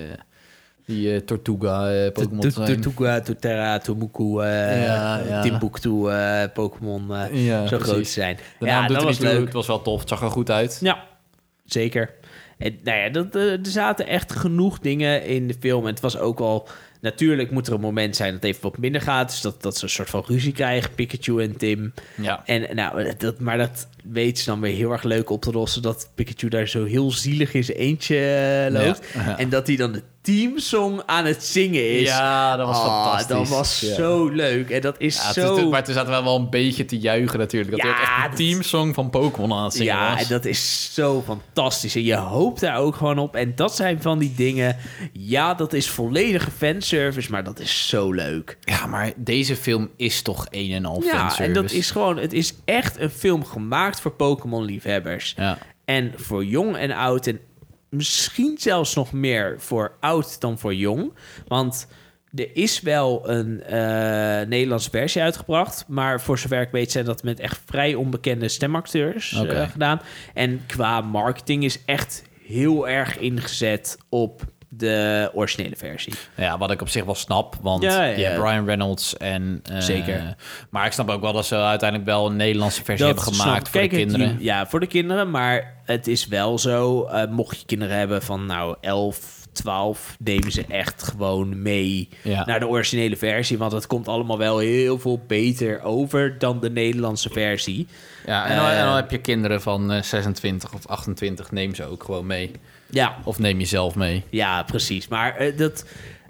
[0.87, 2.81] die eh, Tortuga eh, Pokémon zijn.
[2.81, 5.42] Tortuga, Torterra, Tomuku, eh Ja, ja.
[5.42, 7.92] Timbuktu, eh, Pokémon eh, Ja, zo precies.
[7.92, 8.38] groot zijn.
[8.59, 9.44] De ja, dat was leuk.
[9.44, 10.01] Het was wel tof.
[10.01, 10.79] Het zag er goed uit.
[10.81, 11.05] Ja,
[11.64, 12.11] zeker.
[12.59, 15.83] En nou ja, dat, er zaten echt genoeg dingen in de film.
[15.83, 16.68] En het was ook al...
[17.01, 19.29] Natuurlijk moet er een moment zijn dat het even wat minder gaat.
[19.31, 21.94] Dus dat, dat ze een soort van ruzie krijgen, Pikachu en Tim.
[22.16, 22.42] Ja.
[22.44, 25.83] En nou, dat, maar dat weet ze dan weer heel erg leuk op te lossen.
[25.83, 29.07] Dat Pikachu daar zo heel zielig in zijn eentje loopt.
[29.14, 29.38] Ja.
[29.44, 32.08] En dat hij dan de teamsong aan het zingen is.
[32.08, 33.26] Ja, dat was Ah, fantastisch.
[33.37, 33.94] Dat was Ja.
[33.94, 34.70] zo leuk.
[34.70, 35.56] En dat is Ja, het zo...
[35.56, 37.70] is- maar toen zaten we wel een beetje te juichen natuurlijk.
[37.70, 40.22] Dat Ja, echt een teamsong van Pokémon aan het zingen Ja, was.
[40.22, 41.94] en dat is zo fantastisch.
[41.94, 43.37] En je hoopt daar ook gewoon op.
[43.37, 44.76] En dat zijn van die dingen...
[45.12, 48.58] Ja, dat is volledige fanservice, maar dat is zo leuk.
[48.60, 51.42] Ja, maar deze film is toch een en al Ja, fanservice.
[51.42, 52.16] en dat is gewoon...
[52.16, 55.34] Het is echt een film gemaakt voor Pokémon-liefhebbers.
[55.37, 55.58] Ja.
[55.84, 57.26] En voor jong en oud.
[57.26, 57.40] En
[57.96, 61.12] misschien zelfs nog meer voor oud dan voor jong.
[61.48, 61.87] Want
[62.35, 65.85] er is wel een eh, Nederlandse versie uitgebracht.
[65.88, 70.00] Maar voor zover ik weet zijn dat met echt vrij onbekende stemacteurs eh, gedaan.
[70.35, 74.42] En qua marketing is echt heel erg ingezet op
[74.76, 76.12] de originele versie.
[76.37, 78.42] Ja, wat ik op zich wel snap, want Ja, ja, je hebt ja.
[78.42, 79.60] Brian Reynolds en...
[79.70, 80.34] eh, Zeker.
[80.70, 83.80] Maar ik snap ook wel dat ze uiteindelijk wel een Nederlandse versie hebben gemaakt voor
[83.80, 84.37] de het- kinderen.
[84.40, 85.30] Ja, voor de kinderen.
[85.30, 90.52] Maar het is wel zo, eh, mocht je kinderen hebben van nou 11, 12, nemen
[90.52, 92.44] ze echt gewoon mee Ja.
[92.44, 93.58] naar de originele versie.
[93.58, 97.87] Want het komt allemaal wel heel veel beter over dan de Nederlandse versie.
[98.26, 101.74] Ja, en dan, Eh, en dan heb je kinderen van eh, 26 of 28, neem
[101.74, 102.50] ze ook gewoon mee.
[102.94, 104.22] Ja, Of neem je zelf mee.
[104.30, 105.09] ja precies.
[105.09, 105.85] Maar eh, dat,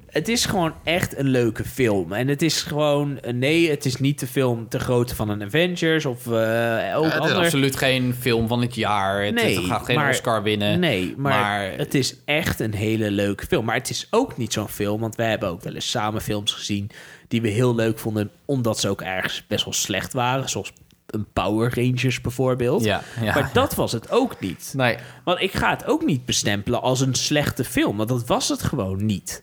[0.07, 2.13] het is gewoon echt een leuke film.
[2.13, 5.43] En het is gewoon, eh, nee, het is niet de film te grootte van een
[5.43, 9.25] Avengers of eh ook het is absoluut geen film van het jaar.
[9.25, 10.79] Het, Nee, het gaat geen maar- Oscar winnen.
[10.81, 13.65] Nee, maar, maar- het is echt een hele leuke film.
[13.65, 16.53] Maar het is ook niet zo'n film, want wij hebben ook wel eens samen films
[16.53, 16.91] gezien
[17.29, 20.49] die we heel leuk vonden, omdat ze ook ergens best wel slecht waren.
[20.49, 20.73] Zoals
[21.15, 22.85] een Power Rangers bijvoorbeeld.
[22.85, 23.35] Ja, ja.
[23.35, 24.73] Maar dat was het ook niet.
[24.77, 28.49] Nee, Want ik ga het ook niet bestempelen als een slechte film, want dat was
[28.49, 29.43] het gewoon niet.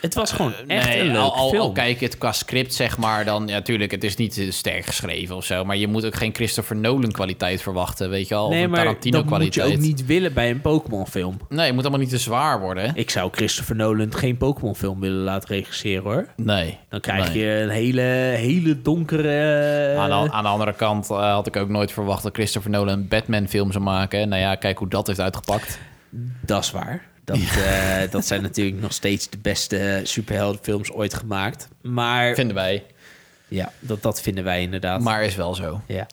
[0.00, 1.62] Het was gewoon echt nee, een leuke al, al, film.
[1.62, 3.46] al kijk het qua script, zeg maar, dan...
[3.46, 5.64] Ja, tuurlijk, het is niet eh, sterk geschreven of zo.
[5.64, 8.38] Maar je moet ook geen Christopher Nolan kwaliteit verwachten, weet je.
[8.38, 9.78] Of nee, een maar Tarantino dat moet je kwaliteit.
[9.78, 11.36] ook niet willen bij een Pokémon film.
[11.48, 12.92] Nee, het moet allemaal niet te zwaar worden.
[12.94, 16.26] Ik zou Christopher Nolan geen Pokémon film willen laten regisseren hoor.
[16.36, 16.78] Nee.
[16.88, 17.38] Dan krijg nee.
[17.38, 18.00] je een hele,
[18.36, 19.96] hele donkere...
[19.96, 22.98] Aan de, aan de andere kant eh, had ik ook nooit verwacht dat Christopher Nolan
[22.98, 24.28] een Batman-film zou maken.
[24.28, 25.78] Nou ja, kijk hoe dat heeft uitgepakt.
[26.40, 27.09] Dat is waar.
[27.30, 31.68] Dat, eh, dat zijn natuurlijk nog steeds de beste superheldenfilms ooit gemaakt.
[31.82, 32.84] Maar Vinden wij.
[33.48, 35.00] ja, dat, dat vinden wij inderdaad.
[35.00, 35.80] Maar is wel zo.
[35.86, 36.06] Ja.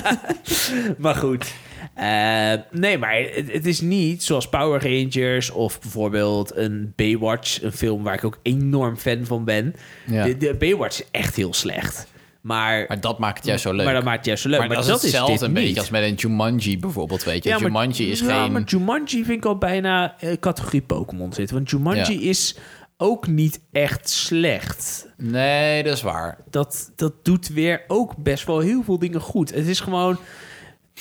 [0.98, 1.52] maar goed.
[1.94, 7.72] Eh, nee, maar het, het is niet zoals Power Rangers of bijvoorbeeld een Baywatch, een
[7.72, 9.74] film waar ik ook enorm fan van ben.
[10.06, 10.24] Ja.
[10.24, 12.06] De, de Baywatch is echt heel slecht.
[12.46, 13.84] Maar, Maar dat maakt het juist zo leuk.
[13.84, 14.58] maar dat maakt het juist zo leuk.
[14.58, 15.78] Maar Maar, dat is hetzelfde dit een beetje niet.
[15.78, 17.48] als met een Jumanji bijvoorbeeld, weet je.
[17.48, 18.52] Ja, maar- Jumanji is ja, geen...
[18.52, 21.56] maar Jumanji vind ik al bijna eh, categorie Pokémon zitten.
[21.56, 22.28] Want Jumanji Ja.
[22.30, 22.56] is
[22.96, 25.08] ook niet echt slecht.
[25.16, 26.38] Nee, dat is waar.
[26.50, 29.54] Dat, dat doet weer ook best wel heel veel dingen goed.
[29.54, 30.18] Het is gewoon...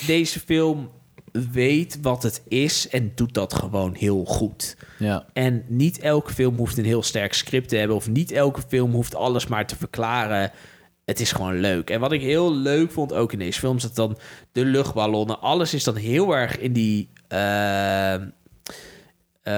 [0.05, 0.89] Deze film
[1.53, 4.77] weet wat het is en doet dat gewoon heel goed.
[4.99, 5.25] Ja.
[5.34, 7.95] En niet elke film hoeft een heel sterk script te hebben...
[7.95, 10.51] of niet elke film hoeft alles maar te verklaren.
[11.05, 11.89] Het is gewoon leuk.
[11.89, 13.75] En wat ik heel leuk vond ook in deze film...
[13.75, 14.17] is dat dan
[14.51, 15.41] de luchtballonnen...
[15.41, 18.21] alles is dan heel erg in die eh, eh,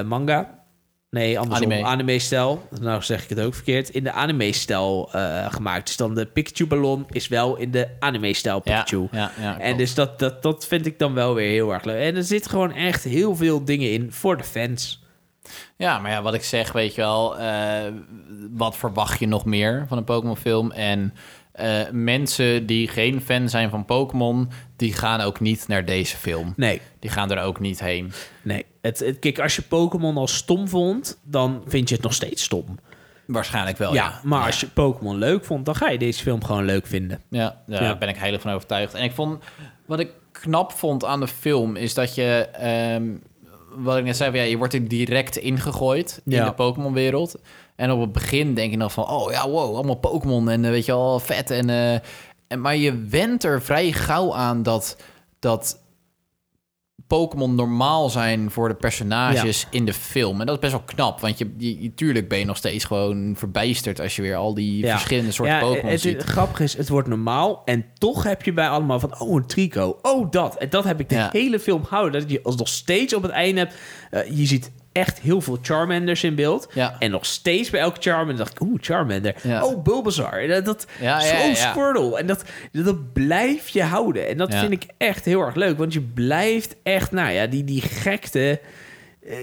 [0.06, 0.58] manga...
[1.10, 1.72] Nee, andersom.
[1.72, 1.88] Anime.
[1.88, 2.68] Anime-stijl.
[2.80, 3.90] nou zeg ik het ook verkeerd.
[3.90, 5.86] In de anime-stijl eh, gemaakt.
[5.86, 9.08] Dus dan de Pikachu-ballon is wel in de anime-stijl Pikachu.
[9.12, 12.02] ja, ja, en dus dat, dat, dat vind ik dan wel weer heel erg leuk.
[12.02, 15.06] En er zit gewoon echt heel veel dingen in voor de fans.
[15.78, 17.94] Ja, maar ja, wat ik zeg, weet je wel, eh,
[18.52, 20.72] wat verwacht je nog meer van een Pokémon-film?
[20.72, 21.14] En
[21.58, 26.54] eh, mensen die geen fan zijn van Pokémon, die gaan ook niet naar deze film.
[26.56, 28.12] Nee, Die gaan er ook niet heen.
[28.42, 28.66] nee.
[28.82, 32.44] Het, het, kijk, als je Pokémon al stom vond, dan vind je het nog steeds
[32.44, 32.80] stom.
[33.26, 34.20] Waarschijnlijk wel, ja, ja.
[34.24, 37.22] maar als je Pokémon leuk vond, dan ga je deze film gewoon leuk vinden.
[37.30, 38.94] Ja, daar ben ik heilig van overtuigd.
[38.94, 39.44] En ik vond,
[39.86, 43.08] wat ik knap vond aan de film, is dat je, ehm,
[43.76, 46.46] wat ik net zei, ja, je wordt er direct ingegooid in Ja.
[46.46, 47.36] de Pokémon-wereld.
[47.76, 50.72] En op het begin denk je nog van, oh ja, wow, allemaal Pokémon en eh,
[50.72, 51.52] weet je wel, vet.
[51.52, 51.94] En, eh,
[52.48, 54.98] en, maar je went er vrij gauw aan dat,
[55.40, 55.80] dat
[57.08, 60.40] Pokémon normaal zijn voor de personages in de film.
[60.40, 63.34] En dat is best wel knap, want je, je, tuurlijk ben je nog steeds gewoon
[63.38, 64.92] verbijsterd als je weer al die Ja.
[64.92, 66.18] verschillende soorten Ja, Pokémon ziet.
[66.18, 67.62] Het grappige is, het wordt normaal.
[67.66, 69.98] En toch heb je bij allemaal van, oh, een trico.
[70.02, 70.56] Oh, dat.
[70.56, 72.22] En dat heb ik de hele film gehouden.
[72.22, 73.76] Dat je als nog steeds op het einde hebt...
[74.12, 76.68] eh, je ziet echt heel veel Charmanders in beeld.
[76.74, 76.96] Ja.
[77.00, 79.36] En nog steeds bij elke Charmander dacht ik, oeh, Charmander.
[79.44, 79.66] Ja.
[79.66, 80.48] Oh, Bulbasaur.
[80.48, 81.54] Dat, dat, Ja, zo ja, ja.
[81.54, 82.18] Squirtle.
[82.18, 84.28] En dat, dat blijf je houden.
[84.28, 85.78] En dat vind ik echt heel erg leuk.
[85.78, 88.60] Want je blijft echt, nou ja, die, die gekte...
[89.28, 89.36] eh,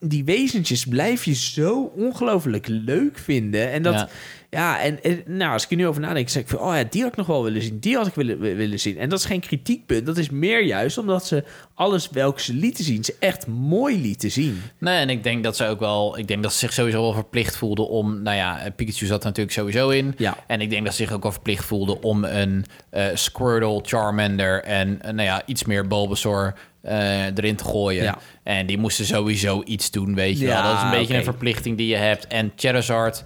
[0.00, 3.70] die wezentjes blijf je zo ongelooflijk leuk vinden.
[3.70, 4.08] En dat,
[4.50, 4.80] Ja.
[4.80, 7.02] en, en, nou, als ik er nu over nadenk, zeg ik van, oh ja, die
[7.02, 7.78] had ik nog wel willen zien.
[7.78, 8.98] Die had ik willen, willen zien.
[8.98, 10.06] En dat is geen kritiekpunt.
[10.06, 14.30] Dat is meer juist omdat ze alles welke ze lieten zien, ze echt mooi lieten
[14.30, 14.62] zien.
[14.78, 16.18] Nee, en ik denk dat ze ook wel...
[16.18, 18.22] Ik denk dat ze zich sowieso wel verplicht voelden om...
[18.22, 20.14] Nou ja, Pikachu zat er natuurlijk sowieso in.
[20.16, 20.36] Ja.
[20.46, 24.62] En ik denk dat ze zich ook wel verplicht voelden om een eh, Squirtle, Charmander...
[24.62, 28.02] en eh, nou ja, iets meer Bulbasaur eh, erin te gooien.
[28.02, 28.18] Ja.
[28.42, 30.70] En die moesten sowieso iets doen, weet je Ja, wel.
[30.72, 32.26] Dat is een beetje een verplichting die je hebt.
[32.26, 33.22] En Charizard...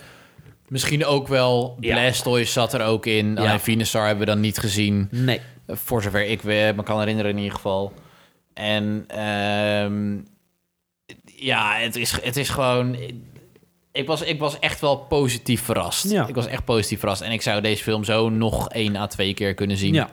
[0.70, 1.76] Misschien ook wel.
[1.80, 1.94] Ja.
[1.94, 3.38] Blastoise zat er ook in.
[3.38, 5.08] Alleen Venusaur hebben we dan niet gezien.
[5.10, 5.40] Nee.
[5.66, 7.92] Eh, Voor zover ik me kan herinneren in ieder geval.
[8.54, 10.18] En ehm,
[11.24, 12.96] ja, het is, het is gewoon...
[13.92, 16.10] Ik was, ik was echt wel positief verrast.
[16.10, 16.26] Ja.
[16.26, 17.20] Ik was echt positief verrast.
[17.20, 19.94] En ik zou deze film zo nog één à twee keer kunnen zien.
[19.94, 20.08] Ja.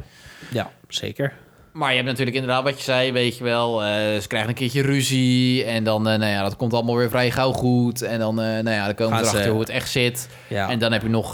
[0.51, 1.33] Ja, zeker.
[1.77, 3.83] Maar je hebt natuurlijk inderdaad wat je zei, weet je wel.
[3.83, 5.63] eh, ze krijgen een keertje ruzie.
[5.63, 8.01] En dan, eh, nou ja, dat komt allemaal weer vrij gauw goed.
[8.01, 10.29] En dan, eh, nou ja, dan komen ze erachter hoe het echt zit.
[10.47, 10.69] Ja.
[10.69, 11.31] En dan heb je nog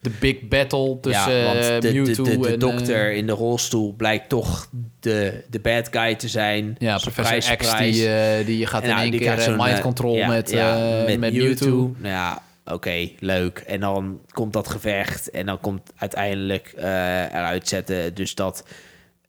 [0.00, 2.58] de big battle tussen ja, want de, de, Mewtwo de, de en...
[2.58, 4.68] dokter in de rolstoel blijkt toch
[5.00, 6.76] de, de bad guy te zijn.
[6.78, 8.08] Ja, Professor X die,
[8.44, 11.94] die je gaat En in nou, één keer mind control met, eh, met, Mewtwo.
[11.98, 13.58] Nou ja, oké, leuk.
[13.58, 18.64] En dan komt dat gevecht en dan komt uiteindelijk eruit zetten dus dat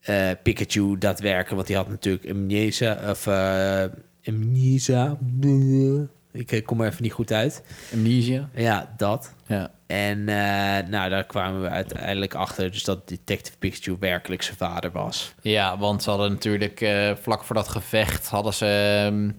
[0.01, 3.83] eh, Pikachu daadwerkelijk, want die had natuurlijk amnesia of uh,
[4.25, 5.17] amnesia.
[6.31, 7.63] Ik eh, kom er even niet goed uit.
[7.93, 8.49] Amnesia.
[8.53, 9.33] Ja, dat.
[9.47, 9.71] Ja.
[9.87, 10.23] En
[10.89, 15.33] nou, daar kwamen we uiteindelijk achter dus dat Detective Pikachu werkelijk zijn vader was.
[15.41, 16.85] ja, want ze hadden natuurlijk
[17.21, 18.27] vlak voor dat gevecht...
[18.27, 19.31] hadden ze ehm,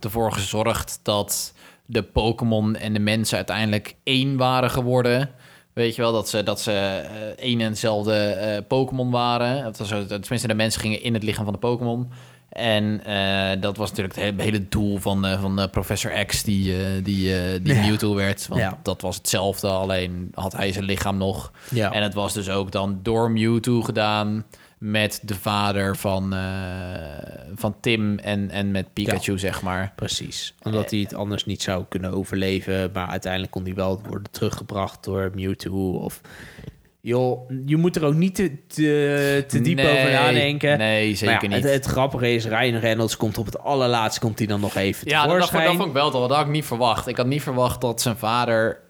[0.00, 1.54] ervoor gezorgd dat
[1.86, 5.30] de Pokémon en de mensen uiteindelijk één waren geworden...
[5.72, 9.64] Weet je wel, dat ze, dat ze eh, één en hetzelfde eh, Pokémon waren.
[9.64, 12.10] Het was tenminste, de mensen gingen in het lichaam van de Pokémon.
[12.48, 16.42] En eh, dat was natuurlijk het hele, hele doel van, eh, van eh, Professor X,
[16.42, 17.80] die, eh, die, eh, die Ja.
[17.86, 18.48] Mewtwo werd.
[18.48, 18.78] Want Ja.
[18.82, 21.52] dat was hetzelfde, alleen had hij zijn lichaam nog.
[21.70, 21.92] Ja.
[21.92, 24.44] En het was dus ook dan door Mewtwo gedaan
[24.82, 26.40] met de vader van, eh,
[27.54, 29.92] van Tim en, en met Pikachu, zeg maar.
[29.96, 30.54] Precies.
[30.62, 32.90] Omdat hij het anders niet zou kunnen overleven.
[32.92, 35.92] Maar uiteindelijk kon hij wel worden teruggebracht door Mewtwo.
[35.92, 36.20] Of
[37.00, 40.78] joh, je moet er ook niet te, te, te diep Nee, over nadenken.
[40.78, 41.64] nee, zeker ja, niet.
[41.64, 45.08] Het, het grappige is, Ryan Reynolds komt op het allerlaatste komt hij dan nog even
[45.08, 46.28] Ja, dat, dat vond ik wel toch.
[46.28, 47.06] Dat had ik niet verwacht.
[47.06, 48.80] Ik had niet verwacht dat zijn vader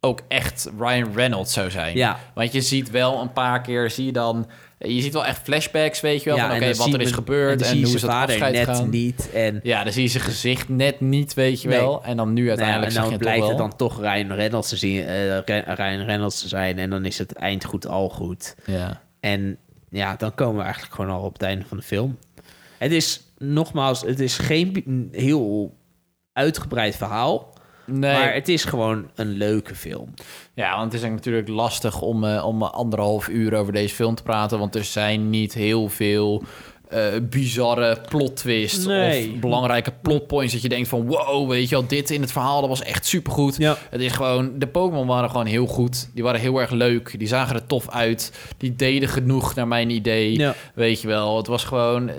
[0.00, 1.96] ook echt Ryan Reynolds zou zijn.
[1.96, 2.18] Ja.
[2.34, 4.46] Want je ziet wel een paar keer, zie je dan...
[4.78, 7.62] Je ziet wel echt flashbacks, weet je wel, van en oké, wat er is gebeurd
[7.62, 8.90] en, je hoe is dat vader afscheid net gaan.
[8.90, 9.30] niet.
[9.32, 11.78] En Ja, dan zie je zijn gezicht net niet, weet je Nee.
[11.78, 12.04] wel.
[12.04, 14.68] En dan nu uiteindelijk Nou ja, zeg en dan blijkt het dan toch Ryan Reynolds
[14.68, 15.38] te zien, eh,
[15.74, 16.78] Ryan Reynolds te zijn.
[16.78, 18.54] En dan is het eind goed al goed.
[18.66, 19.00] Ja.
[19.20, 19.56] En
[19.90, 22.18] ja, dan komen we eigenlijk gewoon al op het einde van de film.
[22.78, 25.74] Het is nogmaals, het is geen heel
[26.32, 27.52] uitgebreid verhaal.
[27.86, 30.14] Nee, Maar het is gewoon een leuke film.
[30.54, 34.22] ja, want het is natuurlijk lastig om, eh, om anderhalf uur over deze film te
[34.22, 34.58] praten.
[34.58, 36.42] Want er zijn niet heel veel
[36.88, 39.32] eh, bizarre plot twists Nee.
[39.32, 40.52] of belangrijke plotpoints.
[40.52, 43.06] Dat je denkt van wow, weet je wel, dit in het verhaal, dat was echt
[43.06, 43.56] supergoed.
[43.56, 43.76] Ja.
[43.90, 46.10] Het is gewoon, de Pokémon waren gewoon heel goed.
[46.14, 47.18] Die waren heel erg leuk.
[47.18, 48.32] Die zagen er tof uit.
[48.56, 50.38] Die deden genoeg naar mijn idee.
[50.38, 50.54] Ja.
[50.74, 52.14] Weet je wel, het was gewoon, eh,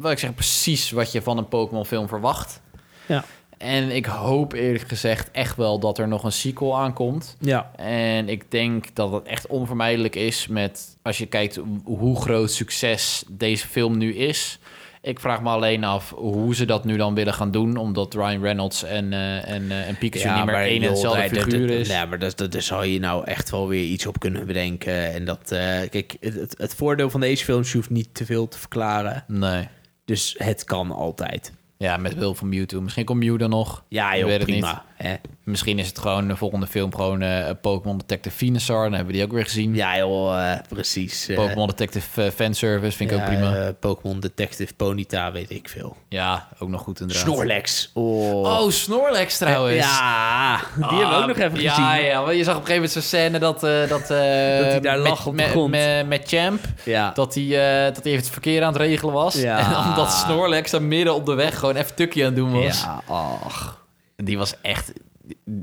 [0.00, 2.60] wat ik zeg, precies wat je van een Pokémon film verwacht.
[3.06, 3.24] Ja.
[3.58, 7.36] En ik hoop eerlijk gezegd echt wel dat er nog een sequel aankomt.
[7.40, 7.70] Ja.
[7.76, 13.24] En ik denk dat het echt onvermijdelijk is met, als je kijkt hoe groot succes
[13.28, 14.58] deze film nu is.
[15.06, 18.42] Ik vraag me alleen af hoe ze dat nu dan willen gaan doen, omdat Ryan
[18.42, 21.88] Reynolds en, eh, en, eh, en Pikachu niet meer één en hetzelfde figuur is.
[21.88, 25.12] Ja, maar daar daar zou je nou echt wel weer iets op kunnen bedenken.
[25.12, 25.58] En dat, eh,
[25.90, 29.24] kijk, het, het, het voordeel van deze films, je hoeft niet te veel te verklaren.
[29.26, 29.68] Nee.
[30.04, 31.52] Dus het kan altijd.
[31.78, 32.80] Ja, met wil van Mewtwo.
[32.80, 33.84] Misschien komt Mew dan nog.
[33.88, 34.84] Ja, Ik joh, weet het prima.
[34.98, 35.10] Eh.
[35.44, 38.82] Misschien is het gewoon de volgende film gewoon eh, Pokémon Detective Venusaur.
[38.82, 39.74] Dan hebben we die ook weer gezien.
[39.74, 41.28] Ja, joh, eh, precies.
[41.28, 41.36] eh.
[41.36, 43.72] Pokémon Detective fanservice vind ik Ja, ook prima.
[43.80, 45.96] Pokémon Detective Ponyta, weet ik veel.
[46.08, 47.24] ja, ook nog goed inderdaad.
[47.26, 47.90] Snorlax.
[47.94, 49.76] Oh, Oh, Snorlax trouwens.
[49.86, 52.04] Ja, die hebben we ook nog even ja, gezien.
[52.04, 53.60] Ja, want je zag op een gegeven moment zo'n scène dat...
[53.60, 55.70] dat, Dat hij daar met, lag op de met, grond.
[55.70, 56.60] Met, met Champ.
[56.84, 57.10] Ja.
[57.14, 57.44] Dat hij,
[57.92, 59.34] dat hij even het verkeer aan het regelen was.
[59.34, 59.58] Ja.
[59.82, 62.82] En omdat Snorlax daar midden op de weg gewoon even tukje aan het doen was.
[62.82, 63.02] Ja,
[63.44, 63.84] ach.
[64.16, 64.92] Die was echt...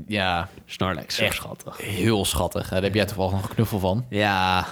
[0.06, 1.34] Ja, Snorlax, Echt.
[1.34, 1.76] schattig.
[1.80, 2.68] heel schattig.
[2.68, 4.06] Daar heb jij toevallig nog een knuffel van.
[4.10, 4.66] Ja,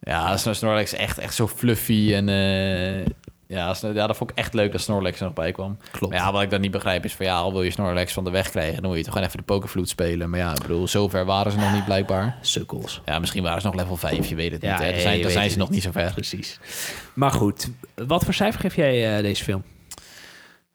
[0.00, 2.28] Ja, Snor- Snorlax is echt, echt zo fluffy en...
[2.28, 3.06] eh,
[3.46, 5.78] ja, Snor- ja, dat vond ik echt leuk dat Snorlax er nog bij kwam.
[5.90, 6.12] Klopt.
[6.14, 7.26] Maar ja, wat ik dan niet begrijp is van...
[7.26, 8.74] Ja, al wil je Snorlax van de weg krijgen...
[8.82, 10.30] dan moet je toch gewoon even de Pokévloed spelen.
[10.30, 12.38] Maar ja, ik bedoel, zover waren ze nog niet blijkbaar.
[12.40, 13.00] sukkels.
[13.04, 14.82] Ja, misschien waren ze nog level 5, je weet het Ja, niet.
[14.82, 14.92] Hè?
[14.92, 15.74] Dan zijn, zijn ze nog niet.
[15.84, 16.12] niet zo ver.
[16.12, 16.58] Precies.
[17.14, 19.64] Maar goed, wat voor cijfer geef jij eh, deze film?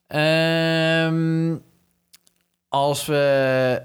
[0.07, 1.55] Ehm,
[2.73, 3.81] als we...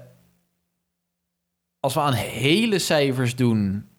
[1.79, 3.89] Als we aan hele cijfers doen...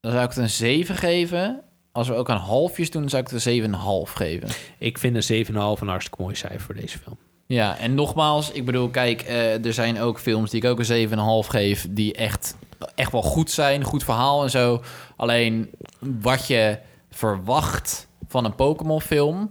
[0.00, 1.62] dan zou ik het een 7 geven.
[1.92, 4.48] Als we ook aan halfjes doen, zou ik het een 7,5 geven.
[4.78, 7.18] Ik vind een 7,5 een hartstikke mooi cijfer voor deze film.
[7.46, 11.08] Ja, en nogmaals, ik bedoel, kijk, eh, er zijn ook films die ik ook een
[11.44, 12.56] 7,5 geef, die echt,
[12.94, 14.82] echt wel goed zijn, goed verhaal en zo.
[15.16, 16.78] Alleen wat je
[17.10, 19.50] verwacht van een Pokémon-film,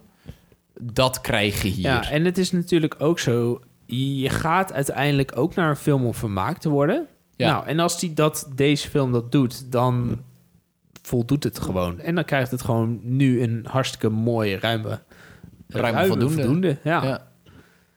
[0.82, 1.86] dat krijg je hier.
[1.86, 3.62] Ja, en het is natuurlijk ook zo...
[3.86, 7.08] Je gaat uiteindelijk ook naar een film om vermaakt te worden.
[7.36, 7.52] Ja.
[7.52, 10.22] Nou, en als die dat, deze film dat doet, dan
[11.02, 12.00] voldoet het gewoon.
[12.00, 15.02] En dan krijgt het gewoon nu een hartstikke mooie, ruime...
[15.68, 16.78] Ruime voldoende.
[16.84, 17.04] ja.
[17.04, 17.28] ja.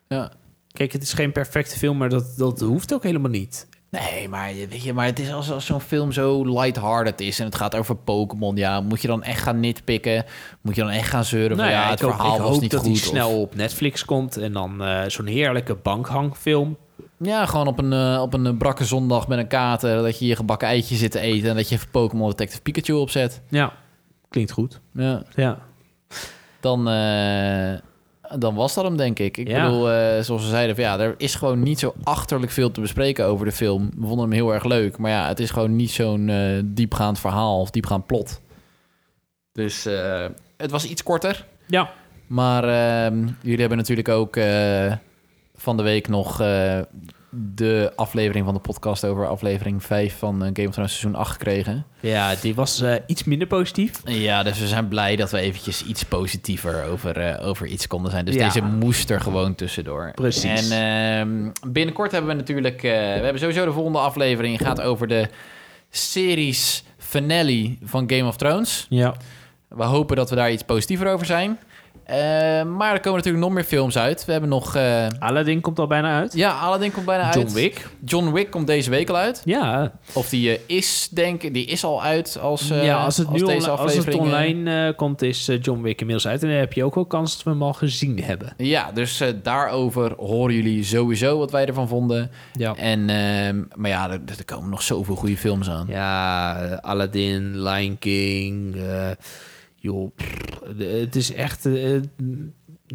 [0.08, 0.32] ja.
[0.72, 3.68] Kijk, het is geen perfecte film, maar dat, dat hoeft ook helemaal niet.
[3.90, 7.44] Nee, maar, weet je, maar het is als, als zo'n film zo lighthearted is en
[7.44, 10.24] het gaat over Pokémon, ja, moet je dan echt gaan nitpikken?
[10.60, 12.50] Moet je dan echt gaan zeuren van Nou ja, het ik hoop- verhaal ik was
[12.50, 12.88] hoop niet dat goed?
[12.88, 16.76] hij of- snel op Netflix komt en dan eh, zo'n heerlijke bankhangfilm.
[17.18, 20.02] Ja, gewoon op een, eh, op een eh, brakke zondag met een kater...
[20.02, 21.50] dat je je gebakken eitje zit te eten...
[21.50, 23.42] en dat je even Pokémon Detective Pikachu opzet.
[23.48, 23.72] Ja,
[24.28, 24.80] klinkt goed.
[24.94, 25.58] Ja, Ja.
[26.60, 26.88] dan,
[28.38, 29.36] dan was dat hem, denk ik.
[29.36, 29.64] Ik Ja.
[29.64, 30.74] bedoel, eh, zoals we zeiden...
[30.74, 33.90] Van, ja, er is gewoon niet zo achterlijk veel te bespreken over de film.
[33.96, 34.98] We vonden hem heel erg leuk.
[34.98, 37.60] Maar ja, het is gewoon niet zo'n eh, diepgaand verhaal...
[37.60, 38.40] of diepgaand plot.
[39.52, 41.46] Dus eh, het was iets korter.
[41.66, 41.90] Ja.
[42.26, 44.38] Maar ehm, jullie hebben natuurlijk ook
[45.54, 46.42] van de week nog
[47.30, 51.32] de aflevering van de podcast over aflevering 5 van eh, Game of Thrones seizoen 8
[51.32, 51.86] gekregen.
[52.00, 54.00] Ja, die was eh, iets minder positief.
[54.04, 58.10] Ja, dus we zijn blij dat we eventjes iets positiever over, eh, over iets konden
[58.10, 58.24] zijn.
[58.24, 58.44] Dus Ja.
[58.44, 60.12] deze moest er gewoon tussendoor.
[60.14, 60.68] Precies.
[60.70, 62.80] En ehm, binnenkort hebben we natuurlijk...
[62.82, 65.28] we hebben sowieso de volgende aflevering gaat over de
[65.90, 68.86] series finale van Game of Thrones.
[68.88, 69.14] Ja.
[69.68, 71.58] We hopen dat we daar iets positiever over zijn.
[72.08, 72.16] Eh,
[72.64, 74.24] maar er komen natuurlijk nog meer films uit.
[74.24, 74.74] We hebben nog...
[74.76, 76.32] eh, Aladdin komt al bijna uit.
[76.32, 77.34] ja, Aladdin komt bijna uit.
[77.34, 77.88] John Wick.
[78.04, 79.42] John Wick komt deze week al uit.
[79.44, 83.30] Ja, Of die eh, is, denk ik, die is al uit als, ja als, het
[83.30, 86.42] nu deze als het online komt, is John Wick inmiddels uit.
[86.42, 88.52] En dan heb je ook wel kans dat we hem al gezien hebben.
[88.56, 92.30] Ja, dus daarover horen jullie sowieso wat wij ervan vonden.
[92.52, 92.74] Ja.
[92.74, 95.86] En, ehm, maar ja, er, er komen nog zoveel goede films aan.
[95.88, 98.76] Ja, Aladdin, Lion King.
[99.92, 101.66] Joh, pff, het is echt...
[101.66, 102.00] eh,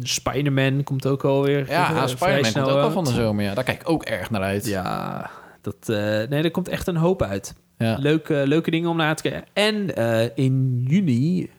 [0.02, 1.68] Spider-Man komt ook alweer.
[1.70, 3.44] Ja, vrij Spider-Man komt ook al van de zomer.
[3.44, 4.66] Ja, daar kijk ik ook erg naar uit.
[4.66, 5.30] Ja,
[5.60, 5.96] dat, eh,
[6.28, 7.54] nee, er komt echt een hoop uit.
[7.78, 7.96] Ja.
[8.00, 9.44] Leuke, leuke dingen om naar te kijken.
[9.52, 9.94] En
[10.34, 11.50] in juni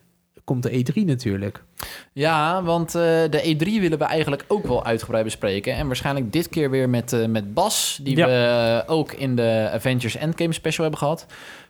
[0.43, 1.63] komt de E3 natuurlijk.
[2.13, 5.73] Ja, want de E3 willen we eigenlijk ook wel uitgebreid bespreken.
[5.75, 8.27] En waarschijnlijk dit keer weer met, met Bas, die Ja.
[8.27, 11.25] we ook in de Avengers Endgame special hebben gehad.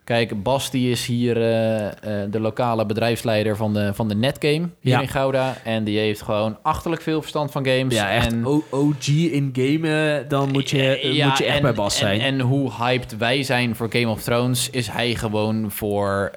[0.05, 4.69] Kijk, Bas die is hier eh, eh, de lokale bedrijfsleider van de, van de Netgame
[4.79, 5.01] hier Ja.
[5.01, 5.55] in Gouda.
[5.63, 7.93] En die heeft gewoon achterlijk veel verstand van games.
[7.95, 11.61] Ja, echt En, OG in gamen, dan moet je, Eh, ja, moet je echt en-
[11.61, 12.19] bij Bas zijn.
[12.21, 16.31] En, en hoe hyped wij zijn voor Game of Thrones, is hij gewoon voor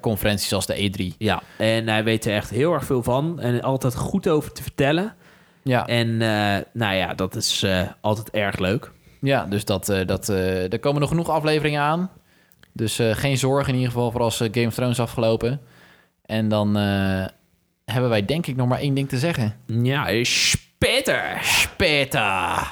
[0.00, 1.14] conferenties als de E3.
[1.18, 3.40] ja, en hij weet er echt heel erg veel van.
[3.40, 5.14] En altijd goed over te vertellen.
[5.62, 6.16] Ja, En
[6.72, 7.66] nou ja, dat is
[8.00, 8.90] altijd erg leuk.
[9.20, 12.10] Ja, dus dat, dat, er komen nog genoeg afleveringen aan.
[12.78, 15.60] Dus eh, geen zorgen in ieder geval voor als eh, Game of Thrones afgelopen.
[16.24, 17.26] En dan eh,
[17.84, 19.54] hebben wij denk ik nog maar één ding te zeggen.
[19.66, 21.38] Ja, is Peter.
[21.42, 22.66] Speta!